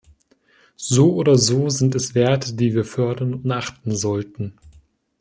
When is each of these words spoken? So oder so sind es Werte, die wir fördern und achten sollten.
So 0.77 1.13
oder 1.13 1.37
so 1.37 1.69
sind 1.69 1.93
es 1.93 2.15
Werte, 2.15 2.55
die 2.55 2.73
wir 2.73 2.85
fördern 2.85 3.35
und 3.35 3.51
achten 3.51 3.95
sollten. 3.95 4.53